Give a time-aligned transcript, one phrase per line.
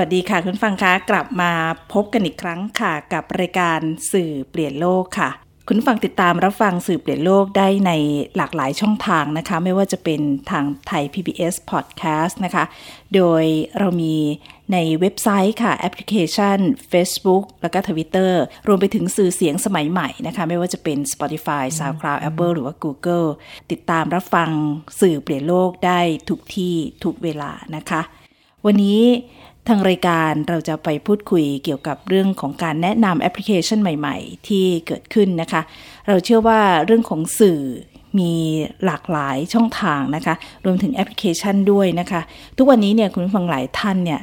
[0.00, 1.52] วัสดีค่ะคุณฟังคะกลับมา
[1.92, 3.80] พบกันอีกครั้งค่ะ กับรายการ
[4.12, 5.30] สื่อเปลี่ยนโลกค่ะ
[5.68, 7.92] คุณฟังติดตามรับฟังสื่อเปลี่ยนโลกได้ใน
[8.36, 10.20] หลากหลายช่องทางนะคะ ไม่ว่าจะเป็น
[10.50, 12.64] ทางไทย PBS Podcast นะคะ
[13.14, 13.44] โดย
[13.78, 14.16] เรามี
[14.72, 16.58] ในเว็บไซต์ค่ะ แอปพลิเคชัน
[16.92, 18.32] Facebook แล้วก็ Twitter
[18.68, 23.28] รวมไปถึงสื่อเสียงสมัยใหม่นะคะ ไม่ว่าจะเป็น Spotify SoundCloud Apple หรือว่า Google
[23.70, 24.50] ติดตามรับฟัง
[25.00, 28.02] สื่อเปลี่ยนโลกได้ทุกที่ทุกเวลานะคะ
[28.66, 29.02] วันนี้
[29.68, 35.62] ทางรายการเราจะไปพูดคุยเกี่ยวกับเรื่องของการแนะนำแอปพลิเคชันใหม่ๆ ที่เกิดขึ้นนะคะ
[36.08, 37.60] เราเชื่อว่าเรื่องของสื่อ
[38.18, 38.32] มี
[38.84, 42.20] หลากหลายช่องทางนะคะ รวมถึงแอปพลิเคชันด้วยนะคะ
[42.56, 44.20] ทุกวันนี้เนี่ยคุณผู้ฟังหลายท่านเนี่ย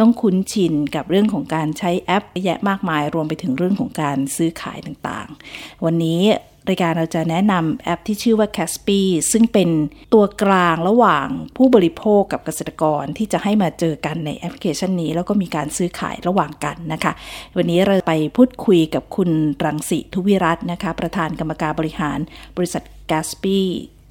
[0.00, 6.20] ต้องคุ้นชินกับเรื่องของการใช้แอปแยะมากมาย รวมไปถึงเรื่องของการซื้อขายต่างๆ วันนี้
[6.68, 9.00] รายการเราจะแนะนำแอปที่ชื่อว่า Caspi
[9.32, 9.68] ซึ่งเป็น
[10.14, 17.12] ตัวกลางระหว่างผู้บริโภคกับเกษตรกรที่จะให้มาเจอกันในแอปพลิเคชันนี้ แล้วก็มีการซื้อขายระหว่างกันนะคะ
[17.56, 19.30] วันนี้เราไปพูดคุยกับคุณ
[19.64, 22.18] รังสิทุวิรัตน์นะคะ ประธานกรรมการบริหาร
[22.56, 23.60] บริษัท Caspi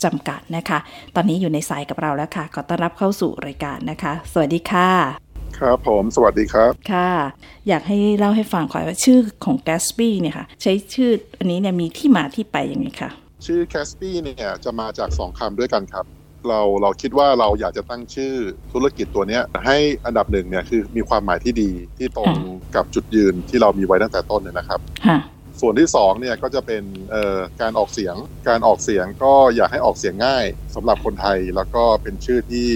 [0.04, 0.80] จำกัดนะคะ
[1.16, 5.25] ตอนนี้อยู่ในสายกับเราแล้วค่ะ ขอต้อนรับเข้าสู่รายการนะคะ สวัสดีค่ะ
[5.60, 7.12] ครับผมสวัสดีครับ ค่ะ
[7.68, 13.10] อยากให้เล่าให้ฟังก่อนว่าชื่อของ Gatsby เนี่ยค่ะ ใช้ชื่ออันนี้เนี่ยมีที่มาที่ไปยังไงคะ
[13.46, 16.06] ชื่อ c a s p y เนี่ยจะมาจากสองคำด้วยกันครับ
[16.50, 18.34] เราเราคิดว่าเราอยากจะตั้งชื่อ
[18.74, 22.32] ธุรกิจตัวเนี้ย ให้อันดับหนึ่งเนี่ยคือมีความหมายที่ดีที่ตรง
[22.76, 25.18] กับจุดยืนที่เรามีไว้ตั้งแต่ต้นเนี่ยนะครับค่ะ
[25.62, 28.16] ส่วนที่สองเนี่ยก็จะเป็นเอ่อการออกเสียง
[28.48, 32.70] การออกเสียงก็อยากให้ออกเสียงง่ายสำหรับคนไทยแล้วก็เป็นชื่อที่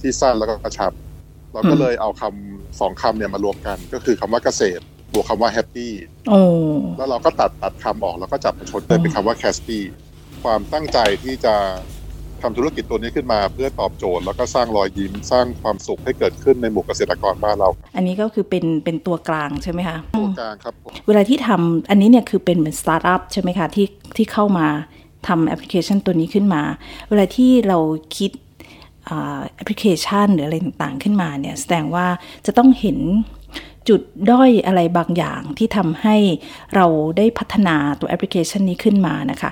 [0.00, 0.92] ที่สั้นแล้วก็กระชับ
[1.52, 4.82] เราก็เลยเอาคำสองคำเนี่ยมารวมกัน ก็คือคำว่าเกษตร
[5.12, 5.92] บวกคำว่า happy
[6.28, 6.40] โอ้
[6.98, 9.82] แล้วเราก็ตัดตัดคำออกแล้วก็จับมาชนเลยเป็นคำว่าแคสปี้
[10.42, 11.54] ความตั้งใจที่จะ
[12.42, 24.66] ทำธุรกิจตัวนี้ขึ้นมาเพื่อตอบโจทย์ แล้วก็สร้างรอยยิ้มสร้างความสุขให้เกิดขึ้นในหมู่เกษตรกรบ้านเรา อันนี้ก็คือเป็นเป็นตัวกลางใช่ไหมคะตัวกลางครับผมเวลาที่ทำอันนี้เนี่ยคือเป็นเหมือนสตาร์ทอัพใช่ไหมคะที่ที่เข้ามา
[25.28, 26.62] ทำแอปพลิเคชันตัวนี้ขึ้นมา
[27.08, 27.78] เวลาที่เรา
[28.16, 28.47] คิดอ่า
[29.54, 32.06] แอปพลิเคชันหรืออะไรต่างๆขึ้นมาเนี่ยแสดงว่า
[32.46, 32.98] จะต้องเห็น
[33.88, 36.16] จุดด้อยอะไรบางอย่างที่ทำให้
[36.74, 36.86] เรา
[37.18, 39.50] ได้พัฒนาตัวแอปพลิเคชันนี้ขึ้นมานะคะ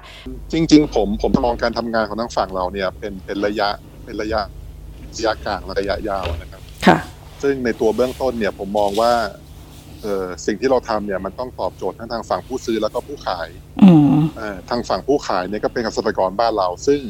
[0.53, 3.69] จริง ๆ ผมผมมองการทำงานของทั้งฝั่งเราเนี่ยเป็นเป็นระยะ
[4.05, 4.41] เป็นระยะ
[5.17, 6.99] ระยะกลางและระยะยาวนะครับค่ะ
[7.43, 9.12] ซึ่งในตัวเบื้องต้นเนี่ยผมมองว่า
[10.03, 13.49] เออสิ่งที่เราทำเนี่ยมันต้องตอบโจทย์ทั้งทางฝั่งผู้ซื้อแล้วก็ผู้ขาย
[13.83, 17.00] อืมเอ่อทางฝั่งผู้ขายเนี่ยก็เป็นเกษตรกรบ้านเรา ซึ่ง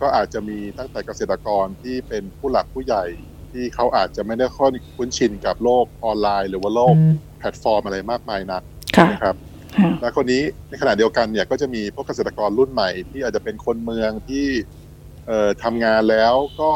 [0.00, 3.04] ก็อาจจะมีตั้งแต่เกษตรกรที่เป็นผู้หลักผู้ใหญ่
[3.52, 6.94] ที่เขาอาจจะไม่ได้ค่อยคุ้นชินกับโลกออนไลน์ หรือว่าโลก
[7.38, 8.62] แพลตฟอร์มอะไรมากมายนัก
[8.96, 9.36] ค่ะนะครับ
[9.76, 14.46] ค่ะและคนนี้ในขณะเดียวกันเนี่ยก็จะมีพวกเกษตรกรรุ่นใหม่ที่อาจจะเป็นคนเมืองที่
[15.26, 16.70] เอ่อทำงานแล้วก็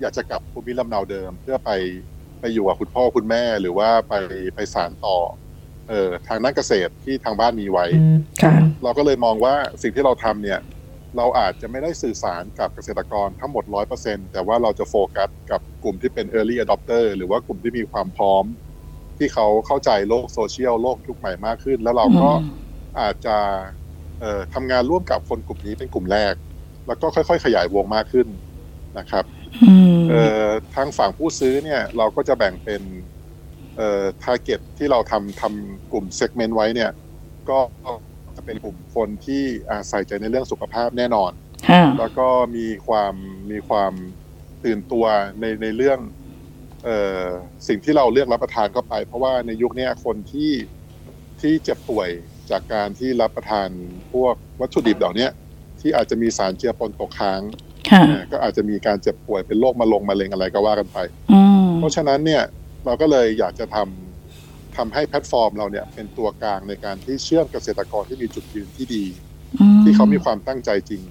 [0.00, 1.70] อยากจะกลับภูมิลำเนาเดิม เพื่อไป
[2.40, 4.14] ไปอยู่กับคุณพ่อคุณแม่หรือว่าไป
[4.54, 5.16] ไปสานต่อ
[5.88, 7.86] เอ่อทางด้านเกษตรที่ทางบ้านมีไว้
[8.42, 10.58] ค่ะเราก็เลยมองว่าสิ่งที่เราทำเนี่ย
[11.16, 13.64] เราอาจจะไม่ได้สื่อสารกับเกษตรกรทั้งหมด
[13.98, 18.44] 100%แต่ว่าเราจะโฟกัสกับกลุ่มที่เป็น Early Adopter หรือว่ากลุ่มที่มีความพร้อม
[19.18, 22.30] ที่เขาเข้าใจโลกโซเชียลโลกยุคใหม่มากขึ้น แล้วเราก็
[23.00, 23.36] อาจจะ
[24.20, 26.34] เอ่อทำงานร่วมกับคนกลุ่มนี้เป็นกลุ่มแรก
[26.86, 28.28] แล้วก็ค่อยๆ ขยายวงมากขึ้น
[28.98, 29.24] นะครับ
[29.64, 32.82] อืมเอ่อทางฝั่งผู้ซื้อเนี่ยเราก็จะแบ่งเป็น
[33.76, 36.90] เอ่อ target ที่เราทำทำกลุ่ม segment ไว้เนี่ย
[37.50, 37.92] ก็จะ
[38.44, 41.32] เป็นกลุ่มคนที่อาใส่ใจในเรื่องสุขภาพแน่นอน
[41.68, 43.14] ค่ะแล้วก็มีความ
[43.50, 43.92] มีความ
[44.64, 45.04] ตื่นตัว
[45.40, 45.98] ในในเรื่อง
[46.84, 47.24] เอ่อ
[47.68, 50.52] สิ่งที่เราเลือกรับประทานเข้าไป เพราะว่าในยุคเนี้ยคนที่
[51.40, 52.08] ที่เจ็บป่วย
[52.50, 53.68] จากการที่รับประทาน
[54.12, 55.30] พวกวัตถุดิบเหล่าเนี้ย
[55.80, 57.40] ที่อาจจะมีสารเจือปนตกค้าง
[57.90, 60.98] ค่ะอ่าก็อาจจะมีการเจ็บป่วยเป็นโรคมะลงมะเร็งอะไรก็ว่ากันไป
[61.32, 62.42] อืมเพราะฉะนั้นเนี่ย
[62.84, 64.03] เราก็เลยอยากจะทำ
[64.76, 69.04] ทำให้แพลตฟอร์มเราเนี่ยเป็นตัวกลางในการที่เชื่อมเกษตรกรที่มีจุดยืนที่ดี
[69.82, 71.02] ที่เขามีความตั้งใจจริง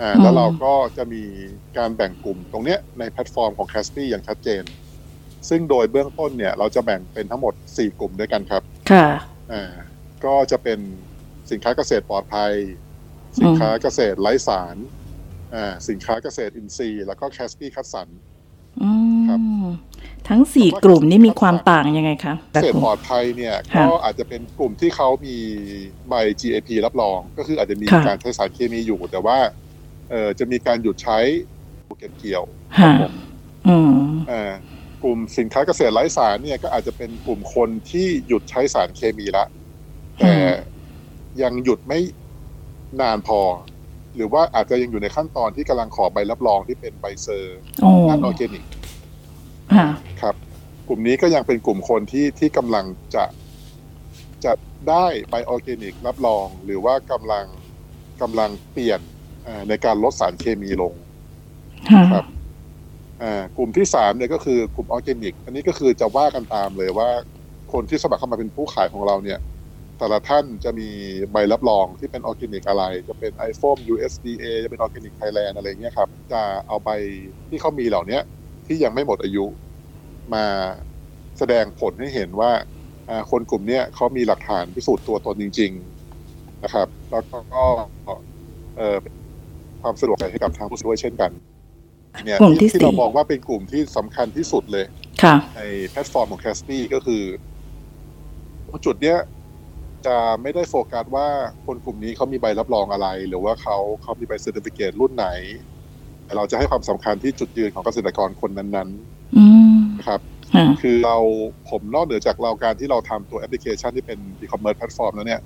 [0.00, 1.22] อ่าอืมแล้วเราก็จะมี
[1.78, 4.62] การแบ่งกลุ่มตรงเนี้ยในแพลตฟอร์มของ c a s p y อย่างชัดเจน
[5.48, 9.06] ซึ่งโดยเบื้องต้นเนี่ย เราจะแบ่งเป็นทั้งหมด 4 กลุ่มด้วยกันครับ ค่ะ
[9.52, 9.72] อ่า
[10.24, 10.78] ก็จะเป็น
[11.50, 12.52] สินค้าเกษตรปลอดภัย
[13.40, 14.76] สินค้าเกษตรไร้สาร
[15.54, 18.08] อ่าสินค้าเกษตรอินทรีย์ แล้วก็ c a s p y คัดสรร
[18.82, 18.90] อื
[19.28, 19.66] ครับม
[20.28, 25.36] ทั้งสี่กลุ่มนี้มีความต่างยังไงคะเกษตรปลอดภัยเนี่ยค่ะก็อาจจะเป็นกลุ่มที่เขามี
[26.08, 29.38] ใบ GAP รับรอง ก็คืออาจจะมีค่ะการใช้สารเคมีอยู่ แต่ว่า
[30.10, 31.18] เออจะมีการหยุดใช้
[31.98, 32.42] เก็บเกี่ยว
[32.78, 33.14] ค่ะผม
[33.68, 33.92] อืม
[34.30, 34.52] อ่า
[35.02, 39.46] กลุ่มสินค้าเกษตรไร้สารเนี่ยก็อาจจะเป็นกลุ่มคนที่หยุดใช้สารเคมีละ
[40.20, 40.34] แต่
[41.42, 42.00] ยังหยุดไม่
[43.00, 43.40] นานพอ
[44.16, 48.64] หรือว่าอาจจะยังอยู่ในขั้นตอนที่กำลังขอใบรับรองที่เป็นใบ cert โอ้นันออร์แกนิก
[49.74, 50.13] ค่ะครับ
[50.88, 52.84] กลุ่มนี้ก็ยังเป็นกลุ่มคนที่ที่กำลัง
[53.14, 53.24] จะ
[54.44, 54.52] จะ
[54.88, 57.46] ได้ใบออร์แกนิกรับรอง หรือว่ากำลัง
[58.22, 59.00] กำลังเปลี่ยน
[59.46, 60.94] อ่าในการลดสารเคมีลง
[61.90, 62.24] ค่ะครับ
[63.22, 67.08] อ่ากลุ่มที่สามเนี่ยก็คือกลุ่มออร์แกนิก อันนี้ก็คือจะว่ากันตามเลยว่า
[67.72, 69.38] คนที่สมัครเข้ามาเป็นผู้ขายของเราเนี่ย
[69.98, 70.88] แต่ละท่านจะมี
[71.32, 76.90] ใบรับรองที่เป็นออร์แกนิกอะไร จะเป็น IFOAM USDA จะเป็น Organic Thailand อะไรเงี้ยครับ จะเอาใบ
[77.48, 78.22] ที่เขามีเหล่าเนี้ย
[78.66, 79.44] ที่ยังไม่หมดอายุ
[80.34, 80.44] มา
[81.38, 82.52] แสดงผลให้เห็นว่า
[83.08, 85.72] อ่าคนกลุ่มเนี้ยเขามีหลักฐานพิสูจน์ตัวตนจริง
[86.48, 87.62] ๆนะครับ แล้วก็
[88.76, 88.98] เอ่อ
[89.82, 91.32] ความสะดวกให้กับทางผู้ซื้อด้วยเช่นกัน
[92.24, 94.86] เนี่ยกลุ่มที่ที่เราสี่มองว่าเป็นกลุ่มที่สำคัญที่สุดเลย
[95.22, 95.60] ค่ะใน
[95.90, 97.22] แพลตฟอร์มของ c a s p y ก็คือ
[98.86, 99.18] จุดเนี้ย
[100.06, 101.28] จะไม่ได้โฟกัสว่า
[101.66, 105.28] คนกลุ่มนี้เขามีใบรับรองอะไร หรือว่าเขาเขามีใบ certificate รุ่นไหน
[106.24, 109.13] แต่เราจะให้ความสำคัญที่จุดยืนของเกษตรกรคนนั้นอืมๆนะ
[110.06, 110.20] ครับ
[110.54, 111.16] ค่ะคือเรา
[111.70, 115.40] ผมนอกเหนือจากเราการที่เราทำตัวแอปพลิเคชันที่เป็น e-commerce platform แล้วเนี่ย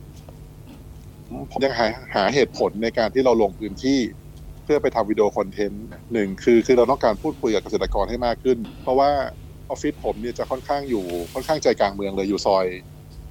[1.51, 4.01] ผมยังหาหาเหตุผลในการที่เราลงพื้นที่
[4.65, 9.11] เพื่อไปทำวิดีโอคอนเทนต์หนึ่งคือคือเราต้องการพูดคุยกับเกษตรกรให้มากขึ้น เพราะว่า
[9.71, 12.67] ออฟฟิศผมเนี่ยจะค่อนข้างอยู่ค่อนข้างใจกลางเมืองเลยอยู่ซอย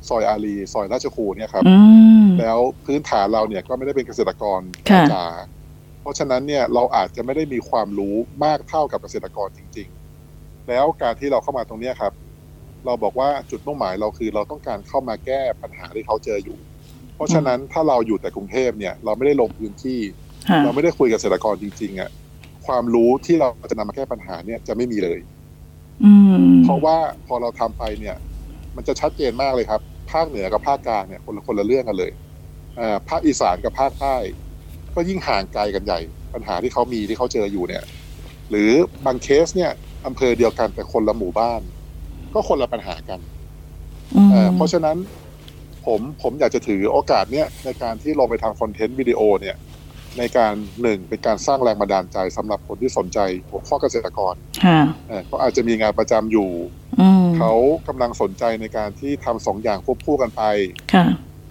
[0.09, 1.75] ซอยอารีซอยราชครูเนี่ยครับอื
[2.23, 5.25] มแล้วพื้นฐานเราเนี่ยก็ไม่ได้เป็นเกษตรกรค่ะจ๋า
[6.01, 10.06] เพราะฉะนั้นเนี่ยเราอาจจะไม่ได้มีความรู้มากเท่ากับเกษตรกรจริง ๆ
[10.69, 12.13] แล้วการที่เราเข้ามาตรงเนี้ยครับ
[12.85, 16.57] เราบอกว่าจุดมุ่งหมายเราคือเราต้องการเข้ามาแก้ปัญหาที่เขาเจออยู่
[17.15, 19.99] เพราะฉะนั้นถ้าเราอยู่แต่กรุงเทพเนี่ย เราไม่ได้ลงพื้นที่
[20.49, 22.09] ค่ะเราไม่ได้คุยกับเกษตรกรจริงๆอะ
[22.67, 25.19] ความรู้ที่เราจะนำมาแก้ปัญหาเนี่ยจะไม่มีเลย
[26.03, 26.97] อืมเพราะว่า
[27.27, 28.15] พอเราทำไปเนี่ย
[28.75, 29.81] มันจะชัดเจนมากเลยครับ
[30.11, 32.11] ภาคเหนือกับภาคกลางเนี่ยคนละคนละเรื่องกันเลย
[32.79, 34.15] อ่าภาคอีสานกับภาคใต้
[34.95, 35.99] ก็ยิ่งห่างไกลกันใหญ่
[36.33, 37.83] ปัญหาที่เขามีที่เขาเจออยู่เนี่ย
[38.49, 38.71] หรือ
[39.05, 39.71] บางเคสเนี่ย
[40.05, 41.61] อำเภอเดียวกันแต่คนละหมู่บ้าน
[42.33, 43.19] ก็คนละปัญหากัน
[44.15, 44.97] อืมเอ่อเพราะฉะนั้น
[45.85, 49.57] ผมผมอยากจะถือโอกาสเนี้ยในการที่ลงไปทำคอนเทนต์วิดีโอเนี่ย
[50.17, 54.35] ในการหนึ่งเป็นการสร้างแรงบันดาลใจสำหรับคนที่สนใจหัวข้อเกษตรกร
[54.65, 56.49] ค่ะเอ่อเขาอาจจะมีงานประจำอยู่
[56.99, 57.53] อืมเขา
[57.87, 60.43] กำลังสนใจในการที่ทำสองอย่างควบคู่กันไป
[60.93, 61.05] ค่ะ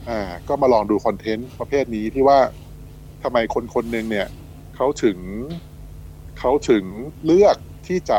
[0.09, 2.39] อ่าก็มาลองดูคอนเทนต์ประเภทนี้ที่ว่า
[3.23, 4.27] ทำไมคนคนหนึ่งเนี่ย
[4.77, 5.19] เขาถึง
[6.39, 6.85] เขาถึง
[7.25, 7.57] เลือก
[7.87, 8.19] ที่จะ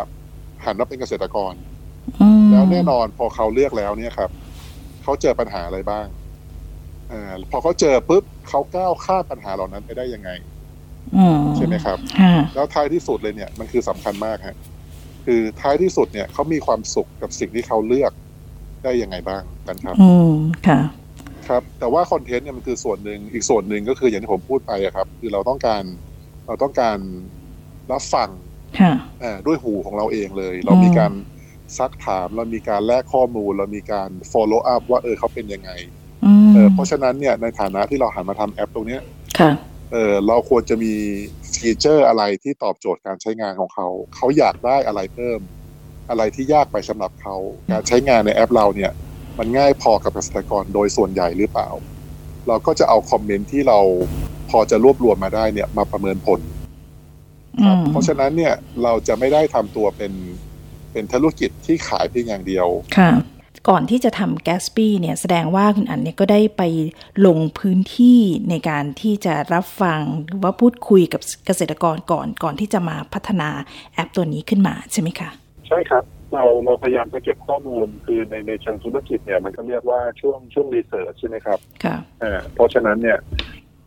[0.65, 1.53] หันมาเป็นเกษตรกร
[2.21, 4.29] อืมแล้วแน่นอนพอเขาเลือกแล้วเนี่ยครับ
[5.03, 6.05] เขาเจอปัญหาอะไรบ้าง
[7.11, 10.29] อ่าพอเขาเจอปุ๊บเขาก้าวข้ามปัญหาเหล่านั้นไปได้ยังไง
[11.17, 14.57] อืมใช่ไหมครับค่ะแล้วท้ายที่สุดเลยเนี่ยมันคือสำคัญมากฮะ
[15.25, 18.11] คือท้ายที่สุดเนี่ยเขามีความสุขกับสิ่งที่เขาเลือก
[18.83, 20.33] ได้ยังไงบ้างกันครับ อืม
[20.67, 20.79] ค่ะ
[21.47, 25.83] ครับ แต่ว่าคอนเทนต์เนี่ยมันคือส่วนหนึ่งอีกส่วนหนึ่งก็คืออย่างที่ผมพูดไปอะครับ คือเราต้องการ
[26.47, 26.97] เราต้องการ
[27.91, 28.46] รับฟังค่ะอ่า
[29.45, 31.11] ด้วยหูของเราเองเลย เรามีการ
[31.77, 35.71] ซักถามเรามีการแลกข้อมูล เรามีการ follow up ว่าเออเขาเป็นยังไง
[36.25, 39.01] อืมเออเพราะฉะนั้นเนี่ยในฐานะที่เราหันมาทำแอปตรงเนี้ย
[39.39, 39.51] ค่ะ
[39.91, 40.93] เออเราควรจะมี
[41.53, 45.39] ฟีเจอร์อะไรที่ตอบโจทย์การใช้งานของเขา เขาอยากได้อะไรเพิ่ม
[46.09, 47.35] อะไรที่ยากไปสำหรับเขา
[47.71, 48.91] การใช้งานในแอปเราเนี่ย
[49.39, 51.69] มันง่ายพอกับเกษตรกรโดยส่วนใหญ่หรือเปล่า
[52.47, 53.79] เราก็จะเอาคอมเมนต์ที่เรา
[54.49, 56.56] พอจะรวบรวมมาได้เนี่ยมาประเมินผลอื
[57.65, 60.13] ครับมเพราะฉะนั้นเนี่ยเราจะไม่ได้ทำตัวเป็น
[60.91, 63.11] เป็นธุรกิจที่ขายเพียงอย่างเดียวค่ะ
[63.69, 66.63] ก่อนที่จะทำแกสปี้เนี่ยแสดงว่าคุณอั๋นเนี่ยก็ได้ไป
[67.25, 73.49] ลงพื้นที่ในการที่จะรับฟังหรือว่าพูดคุยกับเกษตรกรก่อนก่อนที่จะมาพัฒนา
[73.93, 75.29] แอปตัวนี้ขึ้นมาใช่ไหมคะ
[75.67, 83.17] ใช่ครับเราเราพยายามจะเก็บข้อมูลคือในในเชิงธุรกิจเนี่ยมันก็เรียกว่าช่วงช่วง research ใช่ไหมครับค่ะอ่าเพราะฉะนั้นเนี่ย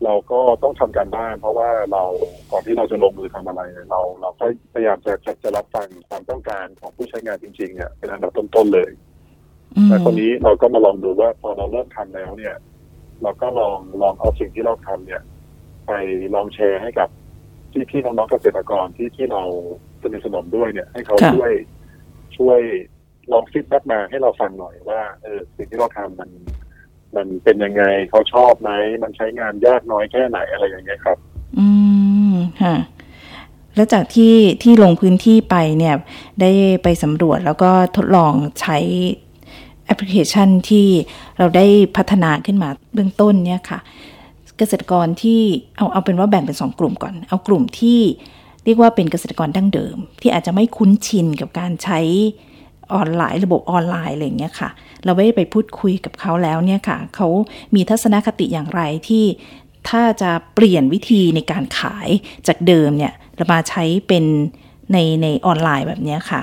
[0.03, 2.03] เราก็ต้องทำการบ้าน เพราะว่าเรา
[2.51, 8.91] ก่อนที่เราจะลงมือทำอะไรเนี่ยเราเราก็พยายามจะจะจะรับฟังความต้องการของผู้ใช้งานจริงๆเนี่ยเป็นอันดับต้นๆเลย
[9.75, 12.55] อืมแต่คนนี้เราก็มาลองดูว่าพอเราเริ่มทำแล้วเนี่ย
[13.23, 15.21] เราก็ลองลองเอาสิ่งที่เราทำเนี่ย
[15.87, 15.91] ไป
[16.35, 17.09] ลองแชร์ให้กับ
[17.71, 19.43] พี่พี่ๆน้องๆเกษตรกรที่ที่เรา
[20.01, 21.51] สนิทสนมด้วยเนี่ย ให้เขาช่วย
[22.37, 22.59] ช่วย
[23.31, 26.29] ลอง feedback มาให้เราฟังหน่อยว่าเออสิ่งที่เราทำมัน
[27.15, 28.71] มันเป็นยังไงเขาชอบไหม
[29.03, 31.17] มันใช้งานยากน้อยแค่ไหนอะไรอย่างเงี้ยครับ
[31.57, 31.67] อื
[32.31, 32.75] มค่ะ
[33.75, 35.95] แล้วจากที่ที่ลงพื้นที่ไปเนี่ย
[36.41, 36.51] ได้
[36.83, 38.77] ไปสำรวจแล้วก็ทดลองใช้
[39.85, 40.87] แอปพลิเคชันที่
[41.37, 41.65] เราได้
[41.97, 43.79] พัฒนาขึ้นมาเบื้องต้นเนี่ยค่ะ
[44.57, 45.41] เกษตรกรที่
[45.77, 47.99] เอาเอาเป็นว่าแบ่งเป็นสองกลุ่มก่อน เอากลุ่มที่
[48.65, 51.99] เรียกว่าเป็นเกษตรกรดั้งเดิม ที่อาจจะไม่คุ้นชินกับการใช้
[52.95, 54.69] ออนไลน์ ระบบออนไลน์อะไรอย่างเงี้ยค่ะ
[55.05, 57.27] เราไม่ได้ไปพูดคุยกับเขาแล้วเนี่ยค่ะเขา
[57.75, 59.25] มีทัศนคติอย่างไรที่
[59.89, 62.09] ถ้าจะเปลี่ยนวิธีในการขาย
[62.47, 64.25] จากเดิมเนี่ยเรามาใช้เป็น
[64.91, 66.41] ในในออนไลน์แบบนี้ค่ะ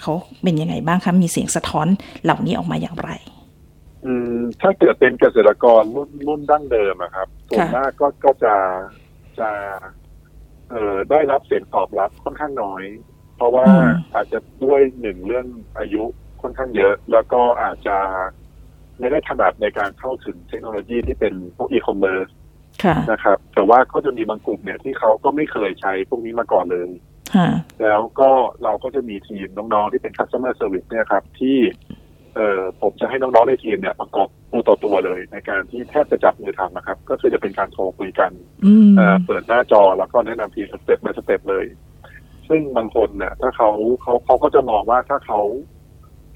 [0.00, 0.12] เขา
[0.42, 1.86] เป็นยังไงบ้างคะมีเสียงสะท้อน
[2.24, 3.10] เหล่านี้ออกมาอย่างไร
[4.04, 8.54] อืมถ้าเกิดเป็นเกษตรกรรุ่นรุ่นดั้งเดิมอะครับส่วนมากก็ก็จะ
[9.40, 9.50] จะ
[10.70, 12.82] เอ่อได้รับเสียงตอบรับค่อนข้างน้อย
[13.38, 13.66] เพราะว่า
[14.14, 15.46] อาจจะด้วยหนึ่งเรื่อง
[15.78, 16.02] อายุ
[16.42, 17.96] ค่อนข้างเยอะ แล้วก็อาจจะ
[18.98, 22.28] ไม่ได้ถนัดในการเข้าถึงเทคโนโลยีที่เป็นพวกอีคอมเมิร์ซ
[23.10, 26.90] นะครับ แต่ว่าก็จะมีบางกลุ่มเนี่ยที่เขาก็ไม่เคยใช้พวกนี้มาก่อนเลย
[27.82, 28.30] แล้วก็
[28.62, 31.58] เราก็จะมีทีมน้องๆที่เป็น customer service เนี่ยครับ ที่
[32.34, 38.30] เอ่อผมจะให้น้องๆในทีมเนี่ยประกอบตัวต่อตัวเลย ในการที่แทบจะจับมือทำนะครับ ก็คือจะเป็นการโทรคุยกัน
[39.26, 41.64] เปิดหน้าจอแล้วก็แนะนำทีสเต็ปไปสเต็ปเลย
[42.48, 43.70] ซึ่งบางคนเนี่ยถ้าเขา
[44.02, 45.40] เขาเขาก็จะมองว่าถ้าเขา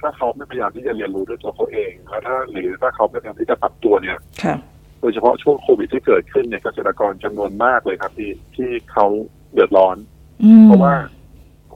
[0.01, 4.19] ถ้าเขาไม่พยายามที่จะเรียนรู้ด้วยตัวเขาเองแล้วถ้าหรือถ้าเขาไม่พยายามที่จะปรับตัวเนี่ย
[5.01, 9.07] โดยเฉพาะช่วงโควิดที่เกิดขึ้นเนี่ยเกษตรกรจำนวนมากเลยครับที่ที่เขา
[9.53, 9.97] เดือดร้อน
[10.65, 10.95] เพราะว่า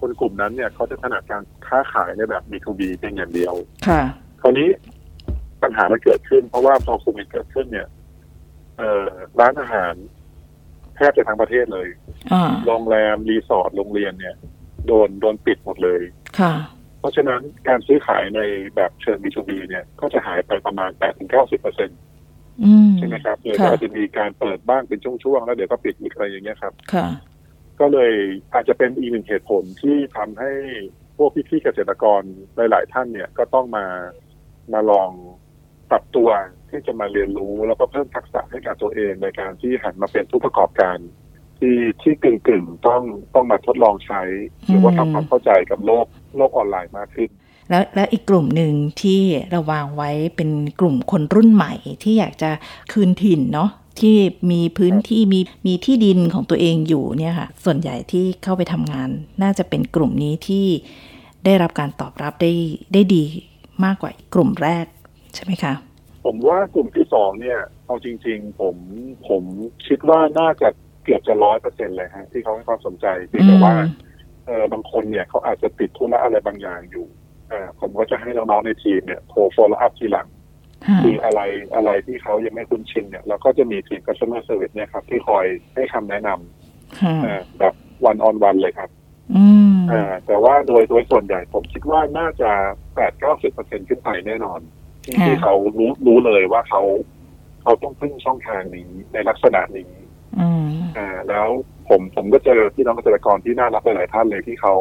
[0.00, 3.54] คนกลุ่มนั้นเนี่ยเขาจะถนัดการค้าขายในแบบ B2B เพียงอย่างเดียว
[3.88, 4.02] ค่ะ
[4.40, 4.68] คราวนี้
[5.62, 7.86] ปัญหามันเกิดขึ้น เพราะว่าพอโควิดเกิดขึ้นเนี่ย
[8.76, 9.06] เอ่อ
[9.40, 9.92] ร้านอาหาร
[10.96, 11.88] แทบจะทั้งประเทศเลย
[12.66, 14.36] โรงแรมรีสอร์ทโรงเรียนเนี่ย
[14.86, 16.02] โดนโดนปิดหมดเลย
[16.40, 16.54] ค่ะ
[17.00, 18.40] เพราะฉะนั้นการซื้อขายใน
[18.76, 21.98] แบบเชิง B2B เนี่ย ก็จะหายไปประมาณแปดถึงเก้าสิบเปอร์เซ็นต์
[22.98, 27.08] ใช่ไหมครับเดี๋ยวก็จะมีการเปิดบ้างเป็นช่วงๆ แล้วเดี๋ยวก็ปิดอีกอะไรอย่างเงี้ยครับค่ะ
[27.80, 28.12] ก็เลย
[28.54, 30.52] อาจจะเป็นอีกหนึ่งเหตุผลที่ทำให้
[31.16, 32.22] พวกพี่ๆเกษตรกร
[32.56, 33.86] หลาย ๆ ท่านเนี่ยก็ต้องมา
[34.72, 35.10] มาลอง
[35.90, 36.28] ปรับตัว
[36.70, 40.98] ที่จะมาเรียนรู้แล้วก็เพิ่มทักษะให้กับตัวเองในการที่หันมาเป็นผู้ประกอบการ
[41.58, 43.02] ที่ที่กึ่งๆต้อง
[43.34, 44.22] ต้องมาทดลองใช้
[44.66, 47.30] หรือว่าทำความเข้าใจกับโลกโลกออนไลน์มากขึ้น
[47.70, 50.50] แล้วและอีกกลุ่มหนึ่งที่เราวางไว้เป็น
[50.80, 52.50] กลุ่มคนรุ่นใหม่ที่อยากจะ
[52.92, 54.16] คืนถิ่นเนาะที่
[54.50, 59.08] มีพื้นที่มีมีที่ดินของตัวเองอยู่เนี่ยค่ะ ส่วนใหญ่ที่เข้าไปทำงาน
[59.42, 60.66] น่าจะเป็นกลุ่มนี้ที่
[61.44, 62.52] ได้รับการตอบรับได้
[62.92, 63.24] ได้ดี
[63.84, 64.84] มากกว่ากลุ่มแรก
[65.36, 65.74] ใช่ไหมคะ
[66.24, 68.76] ผมว่ากลุ่มที่สองเนี่ยเอาจริง ๆ ผม
[69.28, 69.42] ผม
[69.86, 70.68] คิดว่าน่าจะ
[71.04, 73.74] เกือบจะร้อยเปอร์เซ็นเลยฮะที่เขาให้ความสนใจเพียงแต่ว่า
[74.46, 77.06] เออบางคนเนี่ยเขาอาจจะติดธุระอะไรบางอย่างอยู่
[77.52, 80.28] อ่าผมก็จะให้น้องๆในทีมเนี่ยโทรโฟล์อัพทีหลัง
[81.02, 81.40] คืออะไร
[81.74, 87.74] อะไรที่เขายังไม่คุ้นชินเนี่ยเราก็จะมีทีม customer service เนี่ยครับ ที่คอยให้คำแนะนำแบบ
[88.04, 88.90] one on one เลยครับ
[89.90, 92.50] อ่าแต่ว่าโดยโดยส่วนใหญ่ผมคิดว่าน่าจะ
[92.94, 94.60] แปดเก้าสิบเปอร์เซ็นขึ้นไปแน่นอน
[95.06, 96.82] ที่ที่เขารู้รู้เลยว่าเขา
[97.62, 99.90] เขาต้องพึ่งช่องทางนี้ในลักษณะนี้
[100.40, 101.46] อ่า แล้ว
[101.88, 104.75] ผมผมก็เจอพี่น้องเกษตรกรที่น่ารักหลายท่านเลยที่เขา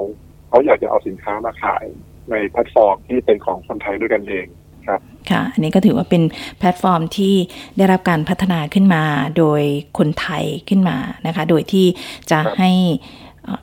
[0.50, 1.86] เขาอยากจะเอาสินค้ามาขาย
[2.32, 4.48] ในแพลตฟอร์มที่เป็นของคนไทยด้วยกันเอง
[4.88, 5.00] ครับ
[5.32, 6.24] ค่ะ อันนี้ก็ถือว่าเป็น
[6.60, 7.34] แพลตฟอร์มที่
[7.77, 9.03] ได้รับการพัฒนาขึ้นมา
[9.38, 9.62] โดย
[9.98, 11.86] คนไทยขึ้นมานะคะ โดยที่
[12.32, 12.72] จะให้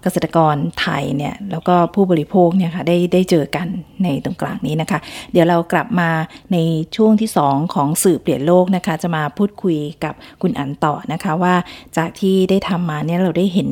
[0.03, 3.67] เกษตรกรไทยเนี่ยแล้วก็ผู้บริโภคเนี่ยค่ะได้ได้เจอกัน
[4.05, 4.99] ในตรงกลางนี้นะคะ
[5.33, 6.11] เดี๋ยวเรากลับมา
[6.53, 6.59] ใน
[6.97, 11.55] ช่วงที่ 2 ของสื่อเปลี่ยนโลกนะคะ จะมาพูดคุยกับคุณอันต่อนะคะว่า
[11.97, 13.71] จากที่ได้ทำมาเนี่ยเราได้เห็น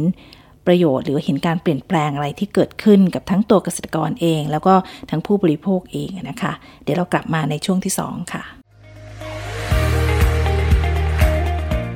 [0.66, 4.74] ประโยชน์หรือเห็นการเปลี่ยนแปลงอะไรที่เกิดขึ้นกับทั้งตัวเกษตรกรเอง แล้วก็
[5.10, 6.52] ทั้งผู้บริโภคเองนะคะ
[6.84, 8.42] เดี๋ยวเรากลับมาในช่วงที่ 2 ค่ะ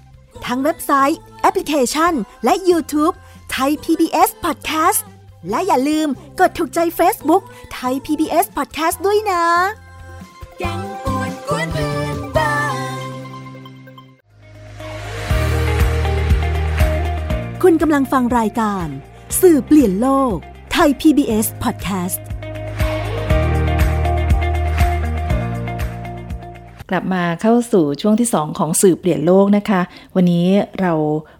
[0.45, 3.13] ทั้งเว็บไซต์ แอปพลิเคชัน และ YouTube
[3.51, 5.01] ไทย PBS Podcast
[5.49, 6.07] และอย่าลืม
[6.39, 9.43] กดถูกใจ Facebook ไทย PBS Podcast ด้วยนะ
[10.59, 12.57] แกงป่วนกวนเพื่นบ้า
[12.97, 12.99] น
[17.63, 18.87] คุณกำลังฟังรายการ
[19.41, 20.35] สื่อเปลี่ยนโลก
[20.71, 22.30] ไทย PBS Podcast
[26.91, 29.81] กลับมาเข้าสู่ช่วงที่ 2 ของสื่อเปลี่ยนโลกนะคะ
[30.15, 30.47] วันนี้
[30.81, 30.93] เรา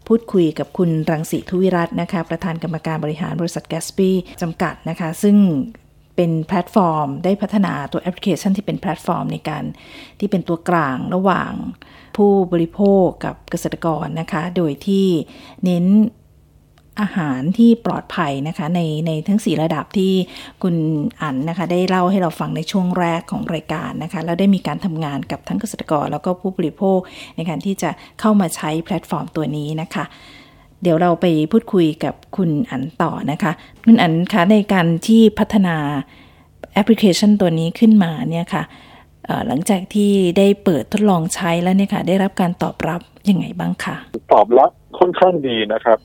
[0.07, 5.37] พูดคุยกับคุณรังสีทุวิรัตน์นะคะ ประธานกรรมการบริหารบริษัทแกสปี้จำกัดนะคะ ซึ่ง
[6.15, 9.63] เป็นแพลตฟอร์ม ได้พัฒนาตัวแอปพลิเคชันที่เป็นแพลตฟอร์มในการ
[10.19, 11.51] ที่เป็นตัวกลางระหว่าง
[12.17, 15.07] ผู้บริโภคกับเกษตรกรนะคะ โดยที่
[15.63, 15.85] เน้น
[17.01, 20.13] อาหารที่ปลอดภัยนะคะ ในในทั้ง 4 ระดับที่
[20.63, 20.75] คุณ
[21.21, 26.99] อั๋นนะคะ ได้เล่าให้เราฟังในช่วงแรกของรายการนะคะแล้วได้มีการทำงานกับทั้งเกษตรกร แล้วก็ผู้บริโภค
[27.35, 27.89] ในการที่จะ
[28.19, 30.05] เข้ามาใช้แพลตฟอร์มตัวนี้นะคะ
[30.83, 33.51] เดี๋ยวเราไปพูดคุยกับคุณอั๋นต่อนะคะ
[33.85, 35.75] คุณอั๋นคะในการที่พัฒนา
[36.73, 38.63] แอปพลิเคชันตัวนี้ขึ้นมาเนี่ยค่ะ
[39.25, 43.95] เอ่อหลังจากที่ได้เปิดทดลองใช้แล้วเนี่ยค่ะ ได้รับการตอบรับยังไงบ้างคะ
[44.33, 45.99] ตอบรับค่อนข้างดีนะครับ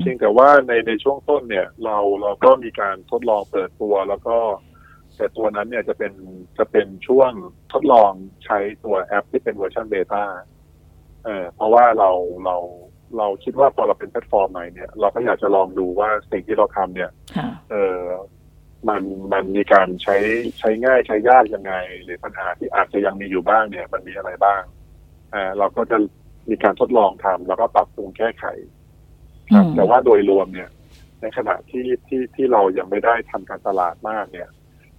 [0.00, 4.36] เพียงแต่ว่าในในช่วงต้นเนี่ย เราเราก็มีการทดลองเปิดตัว แล้วก็
[5.16, 6.12] แต่ตัวนั้นเนี่ยจะเป็น
[6.58, 7.30] จะเป็นช่วง
[7.72, 8.10] ทดลอง
[8.44, 10.24] ใช้ตัวแอปที่เป็นเวอร์ชัน beta
[11.24, 12.10] เออเพราะว่าเรา
[12.44, 12.56] เรา
[13.16, 18.00] เราคิดว่าพอเราเป็นแพลตฟอร์มใหม่เนี่ย เราก็อยากจะลองดูว่าสิ่งที่เราทำเนี่ยค่ะเออ
[18.88, 20.16] มันมันมีการใช้
[20.58, 24.62] ใช้ง่ายใช้ยากยังไง หรือปัญหาที่อาจจะยังมีอยู่บ้างเนี่ย มันมีอะไรบ้าง
[25.34, 25.96] อ่าเราก็จะ
[26.50, 28.44] มีการทดลองทำแล้วก็ปรับปรุงแก้ไข
[29.50, 30.70] ครับอืมแต่ว่าโดยรวมเนี่ย
[31.20, 34.48] ในขณะที่ที่ที่เรายังไม่ได้ทำการตลาดมากเนี่ย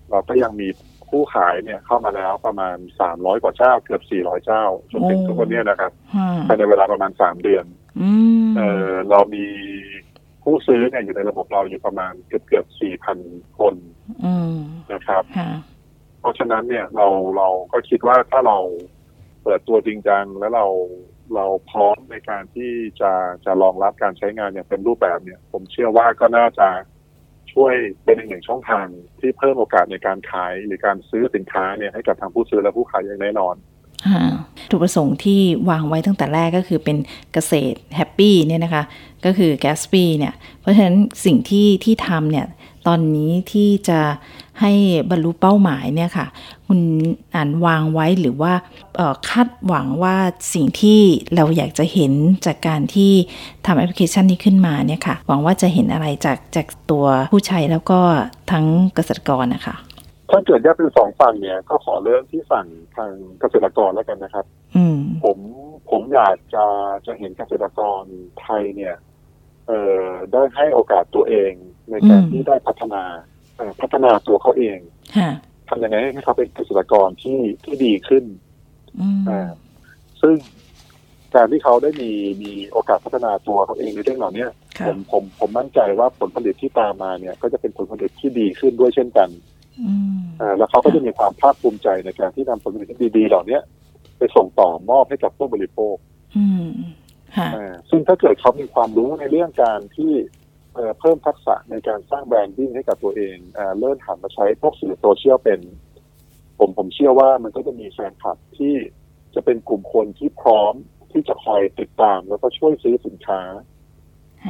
[0.10, 0.68] เราก็ยังมี
[1.10, 7.66] ผู้ขายเนี่ยเข้ามาแล้วประมาณสามร้อยกว่าเจ้าเกือบสี่ร้อยเจ้าจนถึงทุกวันเนี้ยนะครับค่ะภายในเวลาประมาณสามเดือน
[8.02, 8.10] อื
[8.48, 9.46] มเออเรามี
[10.44, 13.18] ผู้ซื้อเนี่ยอยู่ในระบบเราอยู่ประมาณเกือบเกือบสี่พัน
[13.60, 13.76] คน
[14.26, 14.56] อืม
[14.94, 15.50] นะครับค่ะ
[16.20, 17.08] เพราะฉะนั้นเนี่ยเรา
[17.38, 18.58] เราก็คิดว่าถ้าเรา
[19.44, 20.66] เปิดตัวจริงจังแล้วเรา
[21.36, 23.12] เราพร้อมในการที่จะ
[23.46, 26.68] จะรองรับการใช้งานอย่างเป็นรูปแบบเนี่ย ผมเชื่อว่าก็น่าจะ
[27.54, 28.86] ช่วยเป็นอีกหนึ่งช่องทาง
[29.20, 33.56] ที่เพิ่มโอกาสในการขายหรือการซื้อสินค้าเนี่ยให้กับทางผู้ซื้อและผู้ขายอย่างแน่นอน
[34.14, 34.26] ค่ะ
[34.70, 36.98] วัตถุประสงค์ที่วางไว้ตั้งแต่แรกก็คือเป็น
[37.34, 38.84] เกษตร happy เนี่ยนะคะ
[39.26, 42.46] ก็คือแกสปี้เนี่ย เพราะฉะนั้นสิ่งที่ที่ทำเนี่ย
[42.88, 44.00] ตอนนี้ที่จะ
[44.62, 44.72] ให้
[45.10, 46.28] บรรลุเป้าหมายเนี่ยค่ะ
[46.68, 46.80] คุณ
[47.36, 48.54] อั๋นวางไว้หรือว่า
[48.96, 50.16] เอ่อคาดหวังว่า
[50.54, 51.00] สิ่งที่
[51.36, 52.14] เราอยากจะเห็น
[52.46, 53.12] จากการที่
[53.66, 58.00] ทำแอปพลิเคชันนี้ขึ้นมาเนี่ยค่ะ หวังว่าจะเห็นอะไรจากจากตัวผู้ใช้แล้วก็
[58.52, 58.66] ทั้ง
[58.96, 59.76] เกษตรกรนะคะ
[60.32, 62.66] ถ้าเกิดแยกเป็นสองฝั่งเนี่ย ก็ขอเริ่มที่ฝั่ง
[62.96, 65.38] ทางเกษตรกรแล้วกันนะครับอืมผม
[65.90, 66.66] ผมอยากจะ
[67.06, 68.02] จะเห็นเกษตรกร
[68.42, 68.96] ไทยเนี่ย
[69.68, 71.52] เอ่อได้ให้โอกาสตัวเอง
[71.90, 73.37] ในการอืมที่ได้พัฒนาเอ่อ
[73.82, 74.80] พัฒนาตัวเขาเอง
[75.18, 75.30] ค่ะ
[75.70, 78.24] ทำยังไงให้เขาเป็นเกษตรกรที่ที่ดีขึ้น
[79.00, 79.50] อืมอ่า
[80.22, 80.34] ซึ่ง
[81.36, 82.12] การที่เขาได้มี
[82.44, 84.46] มีโอกาสพัฒนาตัวเขาเองในเรื่องเหล่านี้
[84.78, 89.30] ค่ะผมผมผมมั่นใจว่าผลผลิตที่ตามมาเนี่ย ก็จะเป็นผลผลิตที่ดีขึ้นด้วยเช่นกัน
[89.82, 93.60] อืมอ่าแล้วเขาก็จะมีความภาคภูมิใจในการที่นำผลผลิตที่ดีๆเหล่านี้
[94.18, 95.96] ไปส่งต่อมอบให้กับผู้บริโภค
[96.38, 96.68] อืม
[97.38, 100.12] ค่ะอ่าซึ่งถ้าเกิดเขามีความรู้ในเรื่องการที่
[100.78, 105.60] เอ่อเพิ่มทักษะในการสร้าง branding ให้กับตัวเองอ่าเริ่มหันมาใช้พวกสื่อโซเชียลเป็น
[106.60, 108.76] ผมผมเชื่อว่ามันก็จะมีแฟนคลับที่
[109.36, 110.74] จะเป็นกลุ่มคนที่พร้อม
[111.12, 113.42] ที่จะคอยติดตาม แล้วก็ช่วยซื้อสินค้า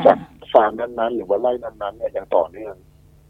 [0.06, 0.18] จาก
[0.54, 2.76] ฟาร์มนั้นๆ หรือว่าไร่นั้นๆเนี่ยอย่างต่อเนื่อง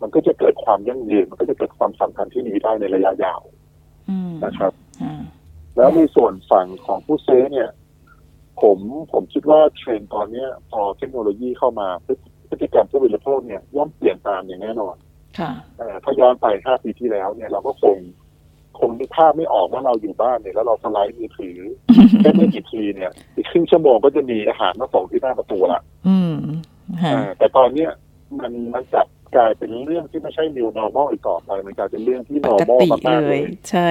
[0.01, 3.41] มันก็จะเกิดความยั่งยืนมันก็จะเกิดความสัมพันธ์ที่ดีได้ในระยะยาว
[4.09, 5.23] อืมนะครับอ่า
[5.77, 7.69] แล้วในส่วนฝั่งของผู้ซื้อเนี่ย
[8.61, 8.79] ผม
[9.11, 14.95] ผมคิดว่าเทรนด์ตอนเนี้ย พอเทคโนโลยีเข้ามาพฤติ พฤติกรรมผู้บริโภคเนี่ยย่อมเปลี่ยนตามอย่างแน่นอน
[15.39, 17.95] ค่ะเอ่อถ้าย้อนไปห้าปีที่แล้วเนี่ยเราก็คง
[18.79, 21.57] คงนึกภาพไม่ออกว่าเราอยู่บ้านเนี่ยแล้วเราสไลด์มือถือ
[22.19, 26.35] แค่ไม่กี่ทีเนี่ย อีกครึ่งชั่วโมงก็จะมีอาหารมาส่งที่หน้าประตูละอืม
[27.01, 27.91] ค่ะอ่าแต่ตอนเนี้ย
[28.39, 33.89] มันมันกลับกลายเป็นเรื่องที่ไม่ใช่ new normal อีกต่อไปมันกลายเป็นเรื่องที่ปก normal ติมากๆเลเลยยใช่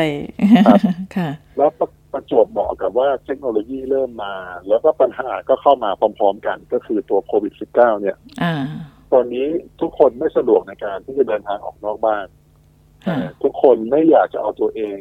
[0.66, 0.78] ครับ
[1.16, 1.70] ค่ะ แล้ว
[2.12, 4.34] ประประจวบเหมาะกับว่าเทคโนโลยีเริ่มมา
[4.68, 8.54] แล้วก็ปัญหาก็เข้ามาพร้อม ๆ กัน ก็คือตัวโควิด -19 เนี่ยอ่า
[9.12, 9.46] ตอนนี้
[9.80, 12.26] ทุกคนไม่สะดวกในการที่จะเดินทางออกนอกบ้าน
[13.06, 14.98] ค่ะทุกคนไม่อยากจะเอาตัวเอง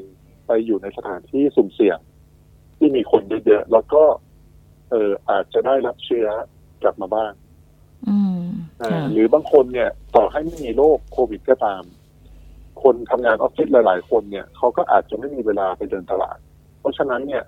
[0.48, 2.00] ไปอยู่ในสถานที่สุ่มเสี่ยง
[2.78, 4.04] ที่มีคนเยอะๆแล้วก็
[4.92, 6.28] เอออาจจะได้รับเชื้อ
[6.82, 7.32] กลับมาบ้าง
[8.08, 8.42] อืม
[8.82, 11.84] อ่าค่ะหรือบางคนเนี่ย ต่อให้ไม่มีโรคโควิดก็ตาม
[12.84, 16.45] คนทำงานออฟฟิศหลาย ๆ คนเนี่ยเขาก็อาจจะไม่มีเวลาไปเดินตลาดเพ
[16.86, 17.44] ราะฉะนั้นเนี่ย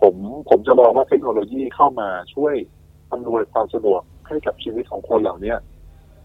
[0.00, 0.14] ผม
[0.48, 2.54] ผมจะมองว่าเทคโนโลยีเข้ามาช่วย
[3.12, 5.58] อำนวยความสะดวกให้กับชีวิตของคนเหล่าเนี้ย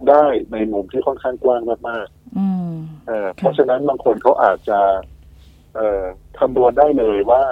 [0.09, 2.73] ได้ในมุมที่ค่อนข้างกว้างมากๆอืม
[3.07, 4.79] เออเพราะฉะนั้นบางคนเขาอาจจะ
[5.75, 6.03] เอ่อ
[6.39, 7.43] คำนวณได้เลยว่า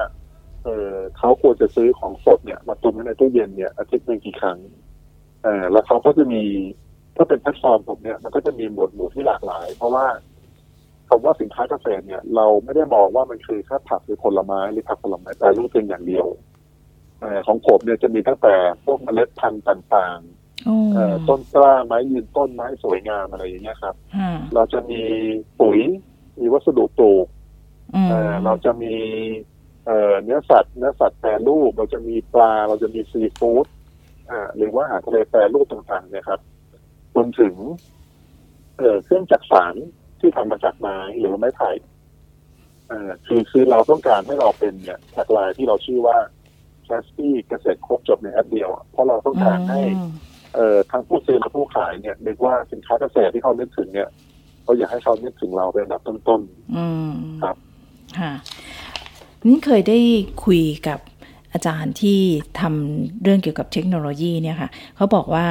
[0.64, 4.58] เออเขาควรจะซื้อของสดเนี่ยมาตุนไว้ในตู้เย็นเนี่ยอาทิตย์หนึ่งกี่ครั้ง
[5.44, 6.44] เออแล้วเขาก็จะมี
[7.16, 10.06] ถ้าเป็นแพลตฟอร์มผมเนี่ยมันก็จะมีหมวดหมู่ที่หลากหลาย เพราะว่า
[11.10, 16.28] คำว่าสินค้าเกษตรเนี่ย เราไม่ได้มองว่ามันคือแค่ผักหรือผลไม้หรือผักผลไม้แปรรูปเพียงอย่างเดียว
[17.20, 20.20] เออของผมเนี่ยจะมีตั้งแต่พวกเมล็ดพันธุ์ต่าง
[20.66, 25.02] โอ้ๆเอ่อต้นกล้าไม้ยืนต้นไม้สวยงามอะไรอย่างเงี้ยครับค่ะเราจะมี
[25.62, 25.80] ปุ๋ย
[26.40, 27.28] มีวัสดุปลูก
[27.96, 28.96] อืมเอ่อเราจะมี
[29.86, 33.66] เอ่อเนื้อสัตว์เนื้อสัตว์แปรรูปเราจะมีปลาเราจะมีซีฟู้ด
[34.30, 36.40] อ่าหรือว่าอาหารทะเลแปรรูปต่างๆ เนี่ยครับ
[37.16, 37.54] รวมถึง
[38.78, 39.76] เอ่อเครื่องจักสาน
[40.20, 41.70] ที่ทำมาจากไม้หรือว่าไม้ไผ่
[42.88, 46.18] เอ่อคือคือเราต้องการให้เราเป็นเนี่ย tagline ที่เราชื่อว่า
[46.84, 50.12] Caspy เกษตรครบจบในแอปเดียวอะเพราะเราต้องการให้อืม
[50.56, 54.10] เอ่อทั้งผู้ซื้อและผู้ขายเนี่ยนึกว่าสินค้าเกษตรที่เขานึกถึงเนี่ย
[54.64, 56.42] เขาอยากให้เขานึกถึงเราเป็นอันดับต้น
[56.76, 57.12] อืม
[57.44, 57.56] ครับ
[58.20, 58.34] ค่ะ
[59.48, 60.00] นี่เคยได้
[60.46, 61.00] คุยกับ
[61.54, 62.20] อาจารย์ที่
[62.60, 65.46] ทำเรื่องเกี่ยวกับเทคโนโลยีเนี่ยค่ะเขาบอกว่า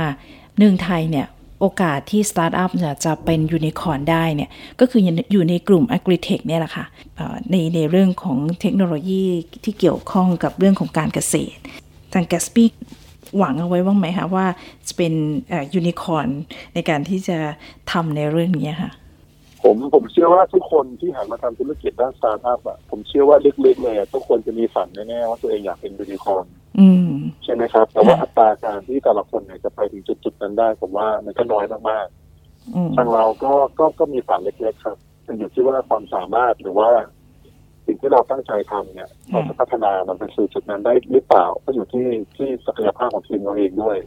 [0.58, 1.26] เมืองไทยเนี่ย
[1.60, 2.70] โอกาสที่สตาร์ทอัพ
[3.04, 5.00] จะเป็นยูนิคอร์นได้เนี่ย ก็คือ
[5.32, 6.84] อยู่ในกลุ่ม Agritech เนี่ยแหละค่ะ
[7.16, 9.24] เอ่อในในเรื่องของเทคโนโลยี
[9.64, 11.60] ที่เกี่ยวข้องกับเรื่องของการเกษตร
[12.12, 12.64] ทาง Caspy
[13.38, 14.46] หวังเอาไว้บ้างไหมคะว่า
[14.88, 15.12] จะเป็น
[15.74, 16.28] ยูนิคอร์น
[16.74, 17.38] ในการที่จะ
[17.92, 18.90] ทำในเรื่องนี้ค่ะ
[19.62, 26.44] ผมผมเชื่อว่าทุกคนที่หันมาทำธุรกิจด้านสตาร์ทอัพอะผมเชื่อว่าลึกๆเลยทุกคนจะมีฝันแน่ๆว่าตัวเองอยากเป็นยูนิคอร์น
[27.44, 32.06] ใช่ไหมครับ แต่ว่าอัตราการที่แต่ละคนเนี่ยจะไปถึงจุดๆนั้นได้ ผมว่ามันก็น้อยมาก
[32.74, 36.90] อืมๆทางเราก็ก็ก็มีฝันเล็กๆครับแต่อยู่ที่ว่าความสามารถหรือว่า
[37.86, 43.98] สิ่งที่เราตั้งใจทำเนี่ยเราจะพัฒนามันไปสู่จุดนั้นได้หรือเปล่า ก็อยู่ที่ที่ศักยภาพของทีมเราเองด้วย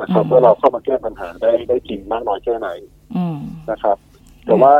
[0.00, 2.68] นะครับว่าเราเข้ามาแก้ปัญหาได้ได้จริงมากน้อยแค่ไหน
[3.16, 3.38] อืม
[3.70, 3.96] นะครับ
[4.46, 4.74] แต่ว่า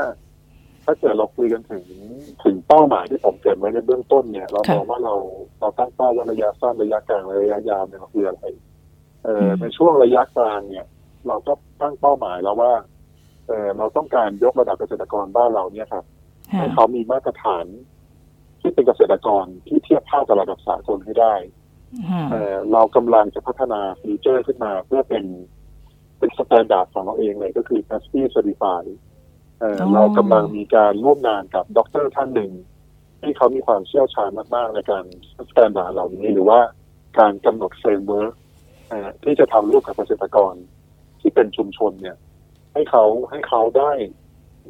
[0.90, 1.85] ถ้าเกิดเราคุยกันถึง
[2.44, 5.14] ถึงเป้าหมายที่ผมเกิดไว้ในเบื้องต้นเนี่ย เรามองว่าเรา
[5.61, 8.42] เราตั้งเป้าว่าระยะสั้นระยะกลางและระยะยาวเนี่ยเราคืออะไร
[9.24, 10.87] เออในช่วงระยะกลางเนี่ย
[11.27, 12.72] เราก็ตั้งเป้าหมายแล้วว่า
[13.46, 16.05] เออเราต้องการยกระดับเกษตรกรบ้านเราเนี่ยครับ
[16.48, 17.64] ค่ะให้เขามีมาตรฐาน
[18.61, 21.35] ที่เป็นเกษตรกรที่เทียบเท่ากับระดับสากลให้ได้
[22.11, 25.24] ค่ะเอ่อเรากำลังจะพัฒนา feature ขึ้นมาเพื่อเป็น
[26.18, 28.83] เป็น standard ของเราเองเลยก็คือ c a s p y Certify
[29.61, 32.53] เอ่อเรากำลังมีการร่วมงานกับด็อกเตอร์ท่านหนึ่ง
[33.21, 35.05] ที่เขามีความเชี่ยวชาญมาก ๆ ในการ
[35.51, 36.61] standard เหล่านี้ หรือว่า
[37.18, 38.35] การกำหนด framework
[39.25, 40.55] ที่จะทำร่วมกับเกษตรกร
[41.21, 42.16] ที่เป็นชุมชนเนี่ย
[42.73, 43.92] ให้เขาให้เขาได้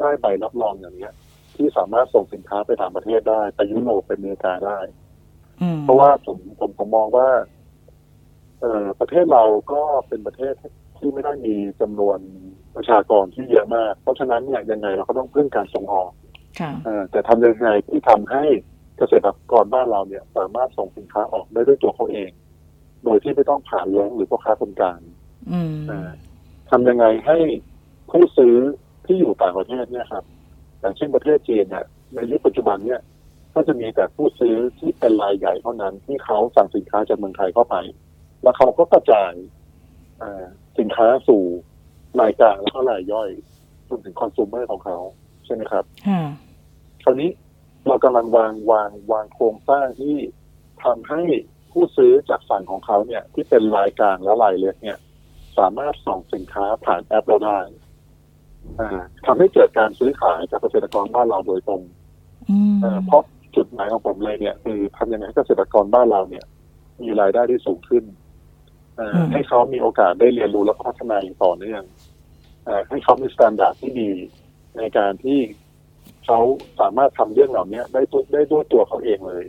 [0.00, 1.14] ได้ใบรับรองอย่างเนี้ย
[1.56, 4.78] ที่สามารถส่งสินค้าไปต่างประเทศได้ไปยุโรปไปอเมริกาได้
[5.60, 7.28] อืมเพราะว่าผมผมผมมองว่า
[8.60, 10.54] เอ่อประเทศเราก็เป็นประเทศ
[10.98, 12.18] ที่ไม่ได้มีจำนวน
[12.78, 16.10] ประชากรที่เยอะมาก เพราะฉะนั้นเนี่ยยังไงเราก็ต้องพึ่งการส่งออก
[16.60, 18.44] ค่ะเอ่อแต่ทำยังไงที่ทำให้
[18.98, 22.30] เกษตรกรบ้านเราเนี่ย สามารถส่งสินค้าออกได้ด้วยตัวเขาเอง
[23.04, 25.00] โดยที่ไม่ต้องผ่านเลี้ยงหรือพ่อค้าคนกลาง
[25.52, 26.10] อืมเอ่อ
[26.70, 27.38] ทำยังไงให้
[28.10, 28.54] ผู้ซื้อ
[29.06, 30.24] ที่อยู่ต่างประเทศเนี่ยครับ
[30.80, 33.00] อย่างเช่นประเทศจีนเนี่ยในยุคปัจจุบันเนี่ย
[33.54, 37.76] ก็จะมีแต่ผู้ซื้อที่เป็นรายใหญ่เท่านั้นที่เขาสั่งสินค้าจากเมืองไทยเข้าไป
[38.42, 39.32] แล้วเขาก็กระจาย
[40.18, 40.44] เอ่อ
[40.78, 41.42] สินค้าสู่
[42.20, 43.30] รายกลางแล้วก็รายย่อย
[43.88, 44.98] รวมถึงคอน sumer ของเขา
[45.44, 46.22] ใช่ไหมครับค่ะ
[47.04, 47.30] คราวนี้
[47.86, 50.16] เรากำลังวางวางวางโครงสร้างที่
[50.84, 51.22] ทำให้
[51.72, 54.98] ผู้ซื้อจากฝั่งของเขาเนี่ย ที่เป็นรายกลางและรายเล็กเนี่ย
[55.58, 57.58] สามารถส่งสินค้าผ่านแอปเราได้
[58.80, 58.88] อ่า
[59.26, 61.82] ทำให้เกิดการซื้อขายจากเกษตรกรบ้านเราโดยตรง
[62.50, 63.22] อืมเอ่อเพราะ
[63.56, 66.44] จุดหมายของผมเลยเนี่ยคือทำยังไงให้เกษตรกรบ้านเราเนี่ย
[67.02, 68.26] มีรายได้ที่สูงขึ้นเอ่อ
[69.32, 71.82] ให้เขามีโอกาสได้เรียนรู้และพัฒนาอย่างต่อเนื่อง
[72.64, 74.10] เอ่อให้เขามีมาตรฐานที่ดี
[74.76, 75.38] ในการที่
[76.24, 76.38] เขา
[76.80, 79.44] สามารถทำเรื่องเหล่านี้ได้ด้วยได้ด้วยตัวเขาเองเลย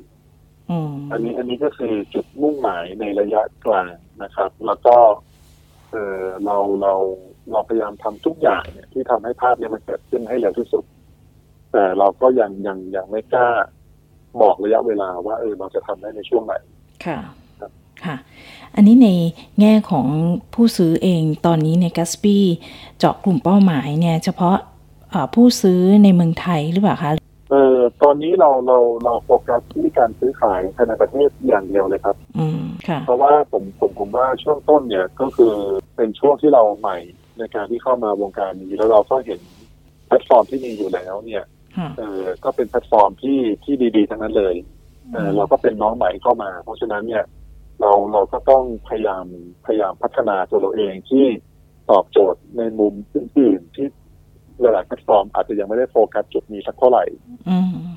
[0.69, 4.95] อืมอันนี้อันนี้ก็คือจุดมุ่งหมายในระยะกลางนะครับ แล้วก็
[5.91, 6.93] เออเราเรา
[7.51, 10.83] เราพยายามทำทุกอย่างเนี่ยที่ทำให้ภาพเนี้มันเกิดขึ้นให้เร็วที่สุด
[11.71, 13.49] แต่เราก็ยังยังยังไม่กล้า
[14.41, 16.53] บอกระยะเวลาว่า เออเราจะทำได้ในช่วงไหน
[17.05, 17.38] ค่ะค่ะ
[18.75, 19.09] อันนี้ใน
[19.59, 20.07] แง่ของ
[20.53, 22.43] ผู้ซื้อเองตอนนี้ในกัสปี้
[22.97, 24.57] เจาะกลุ่มเป้าหมายเนี่ย เฉพาะ
[25.35, 27.11] ผู้ซื้อในเมืองไทยหรือเปล่าคะ
[27.51, 35.53] เออตอนนี้เราเราเราโฟกัสที่การซื้อขายภายในประเทศอย่างเดียวเลยครับ อืมค่ะเพราะว่าผมผมผมว่าช่วงต้นเนี่ยก็คือ
[35.95, 36.97] เป็นช่วงที่เราใหม่
[37.37, 39.39] ในการที่เข้ามาวงการนี้แล้วเราก็เห็น
[40.07, 41.43] แพลตฟอร์มที่มีอยู่แล้วเนี่ย
[41.97, 44.55] เออก็เป็นแพลตฟอร์มที่ที่ดีๆ ทั้งนั้นเลย
[45.13, 47.23] เออเราก็เป็นน้องใหม่เข้ามา เพราะฉะนั้นเนี่ย
[47.89, 49.25] เราเราก็ต้องพยายาม
[49.65, 51.25] พยายามพัฒนาตัวเราเองที่
[51.89, 53.87] ตอบโจทย์ในมุมอื่นๆที่
[54.61, 57.03] หลายๆแพลตฟอร์มอาจจะยังไม่ได้โฟกัสจุดนี้สักเท่าไหร่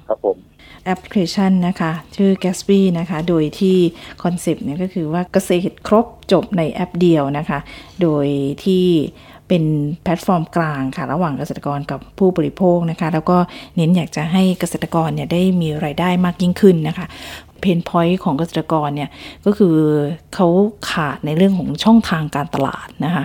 [0.08, 0.36] ครับผม
[0.84, 3.76] แอปพลิเคชันนะคะ ชื่อ Caspy นะคะ โดยที่
[4.22, 7.58] concept เนี่ยก็คือว่าเกษตรครบจบในแอปเดียวนะคะ
[8.02, 8.26] โดย
[8.64, 8.86] ที่
[9.48, 9.64] เป็น
[10.02, 13.38] แพลตฟอร์มกลางค่ะ ระหว่างเกษตรกรกับผู้บริโภคนะคะ แล้วก็
[13.76, 17.06] เน้นอยากจะให้เกษตรกรเนี่ยได้มีรายได้มากยิ่งขึ้นนะคะ
[17.62, 19.10] เพนพอยต์ของเกษตรกรเนี่ย
[19.44, 19.76] ก็คือ
[20.34, 20.48] เขา
[20.90, 23.24] ขาดในเรื่องของช่องทางการตลาดนะคะ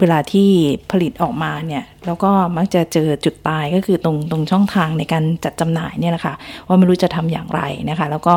[0.00, 0.48] เวลาที่
[0.90, 6.34] ผลิตออกมาเนี่ยแล้วก็มักจะเจอจุดตายก็คือตรงตรงช่องทางในการจัดจำหน่ายเนี่ยแหละค่ะ
[6.66, 8.34] ว่าไม่รู้จะทำอย่างไรนะคะ แล้วก็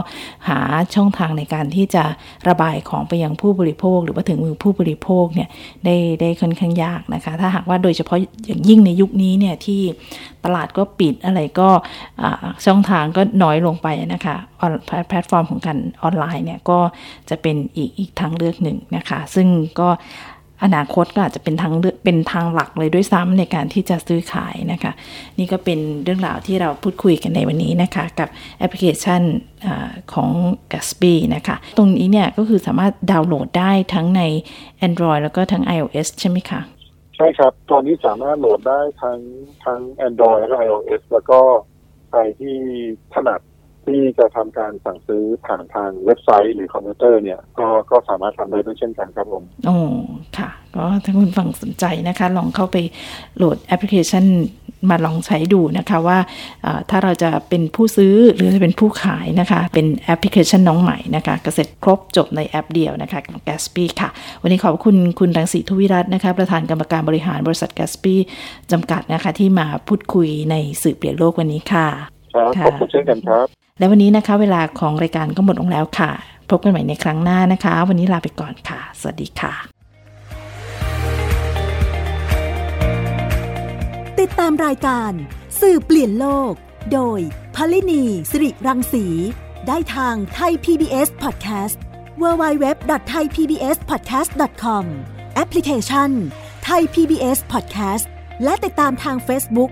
[0.47, 0.59] หา
[0.95, 2.03] ช่องทางในการที่จะ
[2.49, 5.49] ระบายของไปยังผู้บริโภค หรือว่าถึงมือผู้บริโภคเนี่ย
[5.85, 9.81] ได้ได้ค่อนข้างยากนะคะ ถ้าหากว่าโดยเฉพาะอย่างยิ่งในยุคนี้เนี่ยที่
[10.45, 11.69] ตลาดก็ปิดอะไรก็
[12.65, 14.35] ช่องทางก็น้อยลงไปนะคะ
[15.09, 16.79] แพลตฟอร์มของการออนไลน์เนี่ยก็
[17.29, 19.47] จะเป็นอีกอีกทางเลือกหนึ่งนะคะ ซึ่ง
[19.79, 19.89] ก็
[20.63, 24.91] อนาคตก็อาจจะเป็นทางเป็นทางหลักเลยด้วยซ้ำในการที่จะซื้อขายนะคะ
[25.39, 29.21] นี่ก็เป็นเรื่องราวที่เราพูดคุยกันในวันนี้นะคะ กับแอปพลิเคชัน
[29.65, 29.67] อ
[30.13, 30.29] ของ
[30.71, 34.21] Gatsby นะคะ ตรงนี้เนี่ยก็คือสามารถดาวน์โหลดได้ทั้งใน
[34.87, 36.61] Android แล้วก็ทั้ง iOS ใช่ไหมคะ
[37.15, 39.19] ใช่ครับ ตอนนี้สามารถโหลดได้ทั้ง
[39.65, 41.39] ทั้ง Android แล้วก็ iOS แล้วก็
[42.09, 42.55] ใครที่
[43.13, 43.41] ถนัด
[43.91, 49.77] ที่จะทำการสั่งซื้อผ่านทางเว็บไซต์หรือคอมพิวเตอร์เนี่ย ก็ก็สามารถทำได้ด้วยเช่นกันครับผมโอ้
[50.37, 52.77] ค่ะ ก็ถ้าคุณฟังสนใจนะคะ ลองเข้าไป
[53.37, 54.25] โหลดแอปพลิเคชัน
[54.89, 56.19] มาลองใช้ดูนะคะว่า
[56.89, 64.09] ถ้าเราจะเป็นผู้ซื้อหรือจะเป็นผู้ขายนะคะ เป็นแอปพลิเคชันน้องใหม่นะคะเกษตรครบจบในแอปเดียวนะคะของ Caspy ค่ะ
[64.41, 68.15] วันนี้ขอบคุณคุณรังสีทุวิรัตน์นะคะประธานกรรมการบริหารบริษัท Gatsby
[68.71, 71.87] จำกัดนะคะที่มาพูดคุยในสื่อเปลี่ยนโลกวันนี้ค่ะ
[72.33, 76.11] ครับขอบคุณเช่นกันครับ และวันนี้นะคะเวลาของรายการก็หมดลงแล้วค่ะ
[76.49, 79.53] พบกันใหม่ในครั้งหน้านะคะ วันนี้ลาไปก่อนค่ะ สวัสดีค่ะ
[84.19, 85.11] ติดตามรายการ
[85.61, 86.53] สื่อเปลี่ยนโลก
[86.93, 87.19] โดย
[87.55, 89.05] พลินีสิริรังสี
[89.67, 91.77] ได้ทางไทย PBS Podcast
[92.21, 94.85] www.thaipbspodcast.com
[95.35, 96.11] แอปพลิเคชัน
[96.67, 98.05] Thai PBS Podcast
[98.43, 99.71] และติดตามทาง Facebook